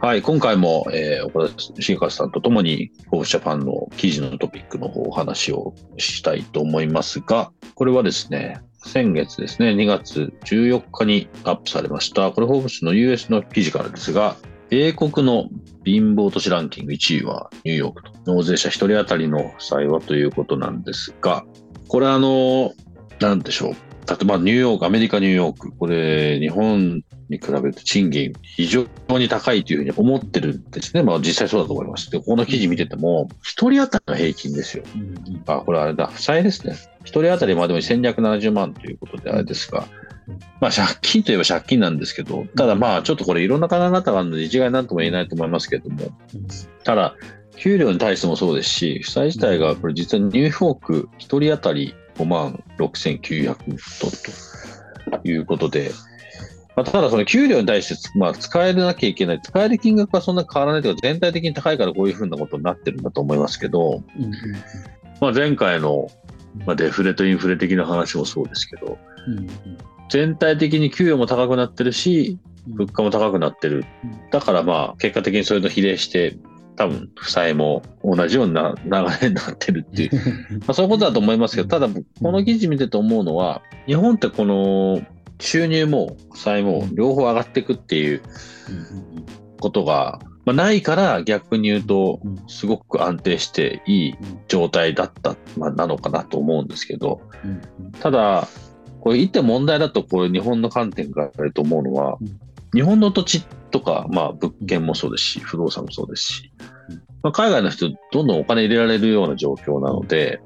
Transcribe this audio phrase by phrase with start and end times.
[0.00, 14.36] はい、今回も、えー、岡田重和さんとともに、フォーブジャパンの記事のトピックの方お話をしたいと思いますが、これはですね、先月ですね、2月14日にアップされました、これ、フォーブスの US の記事からですが、
[14.70, 15.48] 英国の
[15.84, 21.44] 貧乏都市ランキング1位はニューヨークと、納税者1人当たりの負債はということなんですが、
[21.88, 22.72] これあの、
[23.18, 23.72] なんでしょう。
[24.08, 31.02] 例えばニューヨーク、アメリカ、ニューヨーク、これ、日本に比べると賃金非常に高いというふうに思ってるんですね。
[31.02, 32.10] まあ実際そうだと思います。
[32.10, 34.84] で、この記事見てても、一人当たりの平均ですよ。
[35.46, 36.76] あ、これあれだ、負債ですね。
[37.00, 39.86] 一人当たりまあでも1270万ということであれですが、
[40.60, 46.10] まあ借金といえば借金なんですけど、ただまあちょっとこれいろんな考え方があるので一概なんとも言えないと思いますけども、
[46.84, 47.16] ただ、
[47.56, 55.90] 給料に対してもそうですし、負債自体がこれ実はニューヨーク一人当たり5万6900ドルということで、
[56.78, 60.82] まあ、ただその給料に対して、まあ、使えなきゃいけない、使える金額はそんな変わらない。
[60.82, 64.04] というか、全体的に高いからこういうふうなことになってるんだと思いますけど、
[65.20, 66.08] まあ、前回の、
[66.66, 68.96] まあ、デフレとインフレ的な話もそうですけど、
[70.08, 72.38] 全体的に給与も高くなってるし、
[72.68, 73.84] 物価も高くなってる。
[74.30, 76.38] だからまあ、結果的にそれと比例して、
[76.76, 80.10] 多分、負債も同じような流れになってるっていう、
[80.62, 85.02] まあ、そういうことだと思いますけど、ただ、この記事見てて思うのは、日本ってこの
[85.40, 88.22] 収入も負債も両方上がっていくっていう
[89.60, 94.14] ことが、まあ、ないから逆に言うと、すごく安定していい
[94.48, 97.20] 状態だった、まあ、なのかなと思うんですけど、
[98.00, 98.48] ただ、
[99.00, 102.18] これ一点問題だと、これ日本の観点からあると思うのは、
[102.74, 106.52] 日本の土地とか、まあ物件もそうですし、不動産もそうですし、
[107.22, 110.40] まあ、海外の人どんどんお金入れられるような状況なので、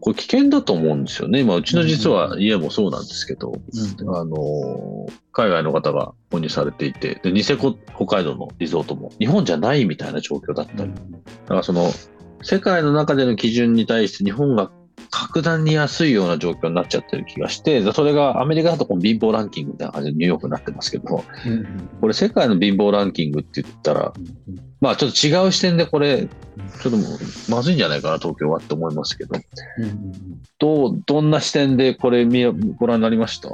[0.00, 1.40] これ危険だと思うんですよね。
[1.40, 3.52] 今、うちの実は家もそうなんですけど、
[4.08, 10.84] あの、海外の方が購入されていて、で、ニセコ北海道のリゾートも日本じゃないみたいな状況だった。
[10.84, 11.90] り、だからその、
[12.42, 14.70] 世界の中での基準に対して日本が
[15.10, 21.24] 格段に安いような状況になっちゃってる気がして、それがアメリカだとこの貧乏ランキングみたいな感じでニューヨークになってますけど、
[22.00, 24.12] これ世界の貧乏ランキングって言ったら、
[24.80, 26.28] まあちょっと違う視点でこれ、
[26.82, 26.98] ちょっと
[27.50, 29.34] まずいんじゃないかな、東京はって思いますけど、
[30.58, 32.44] どう、どんな視点でこれ見
[32.78, 33.50] ご覧になりました、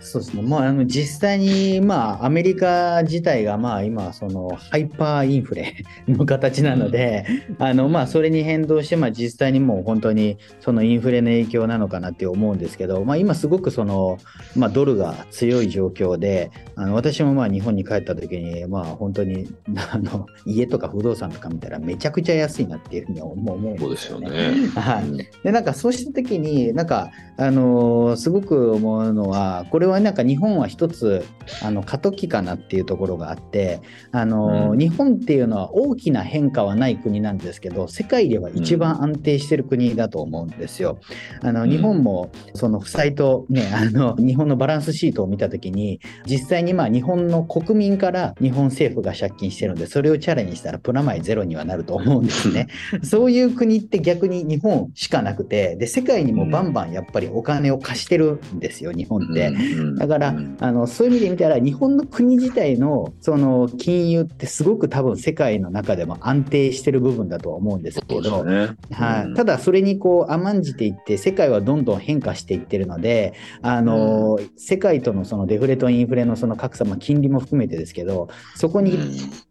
[0.00, 5.74] そうですね、まあ、あの実際に、まあ、アメリカ自体が、まあ、今その、ハイパーインフレ
[6.08, 7.26] の形なので、
[7.58, 14.18] あのまあ、それに変動して、まあ、実際にもう本当にそのインフレの影響なのかなって思うんですけど、まあ、今、すごくその、
[14.56, 19.48] まあ、ドルが強い状況で、あの私もまあ日本に帰った時に、まあ、本当に
[19.92, 24.30] あの家とか不動産とか見たら、めちゃくちゃ安いなっていうふうに思うんそうですよね。
[24.74, 31.24] はい、でなんかそうした時になんかあのーすごく思うのはこれはなんか日本は一つ
[31.62, 33.80] あの過渡期かなっていうところがあって
[34.12, 40.98] あのーうん日本っていうのは大きな変化はない国なんですけど世界では一番安定してる国だと思うんですよ。
[41.42, 52.68] あのうん日本もその負債とね あの日本のバランスシートを見た時に実際にまあ日本の国民から日本政府が借金してるのでそれをチャレンジしたらプラマイゼロにはなると思うんですね。
[53.02, 59.52] そういう国って逆に日本しかなくて、で、世界にもバンバンやっぱりお金を貸してるんですよ、日本って。
[59.96, 68.76] だから、あのそういう意味で見たら日本の国自体のその金融ってすごく多分世界の中でも安定してる部分だとは思うんですけど、ね。
[68.92, 78.98] はい、ただそれにこう甘んじていって世界はどんどん変化していってるのであの、世界とのそのデフレとインフレのその格差、まあ、金利も含めてですけどそこに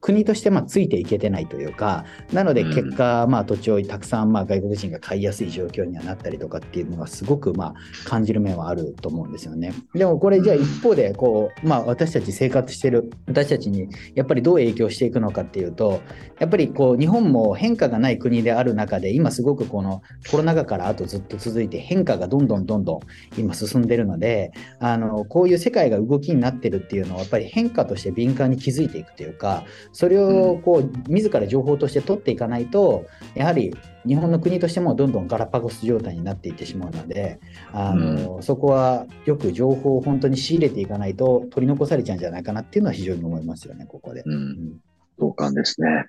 [0.02, 2.74] 国としてまあついていけてないというかなのでうん。
[2.74, 7.74] 結果、まあ、土地をたくさんまあ外国人が買いやすい状況にはなったりとかっていうのはすごくまあ
[8.06, 9.74] 感じる面はあると思うんですよね。
[9.94, 16.02] でもこれじゃあ一方でこう、まあ、私たち生活してる私たちにやっぱりどう影響していくのかっていうと
[16.40, 23.00] やっぱりこう日本も変化がない国である中で今すごくこのコロナ禍からあとずっと続いて変化がどんどんどんどん
[23.38, 29.64] 今進んでるのであのこういう世界が動きになってるっていうのはやっぱり変化として敏感に気づいていくというか
[29.94, 33.06] それをこう自ら情報として取っていかないと
[33.36, 33.76] やはり
[34.08, 37.40] 日本の国としてもどんどんガラパゴス状態になっていってしまうので
[37.74, 44.24] あの、うん、そこはよく情報を本当に仕入れていかないと取り残されちゃうんじゃないかなっていうのは非常に思いますよねここで。
[44.26, 44.80] うん、
[45.18, 46.06] 同感ですね。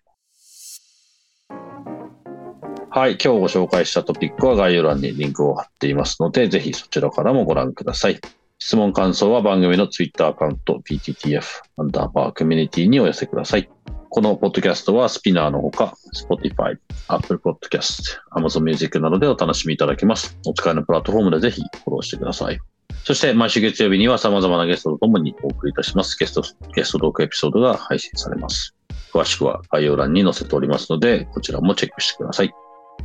[2.93, 8.21] はい、今日ご紹介したトピックは概要欄にリンクを貼っていますので、ぜひそちらからもご覧ください。
[8.59, 11.43] 質問感想は番組の Twitter アカウント PTTF
[11.77, 13.71] アンダーバーコミュニティにお寄せください。
[14.11, 15.95] このポッドキャストはスピナーのほか、
[16.29, 16.77] Spotify、
[17.07, 18.03] Apple Podcast、
[18.33, 20.37] Amazon Music などでお楽しみいただけます。
[20.45, 22.59] お使いのプラットフォームでぜひフォローしてください。
[23.05, 26.17] そして毎週月曜日には様々なゲストとともにお送りいたします。
[26.19, 26.43] ゲスト、
[26.75, 28.75] ゲストトークエピソードが配信されます。
[29.13, 32.53] 詳しくは概要欄に載せておりますので、こちらもチェックしてください。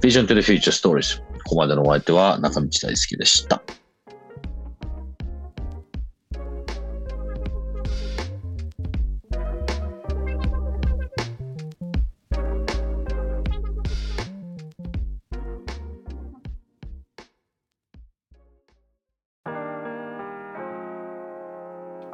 [0.01, 1.19] Vision to the Future Stories。
[1.19, 3.61] ここまでのお相手は中道大輔でした。